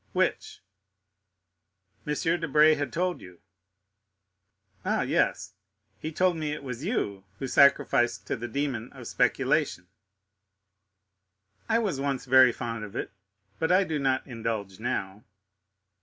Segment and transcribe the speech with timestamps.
[0.13, 0.63] "Which?"
[2.07, 2.15] "M.
[2.39, 3.39] Debray had told you——"
[4.83, 5.53] "Ah, yes;
[5.99, 9.89] he told me it was you who sacrificed to the demon of speculation."
[11.69, 13.11] "I was once very fond of it,
[13.59, 15.23] but I do not indulge now."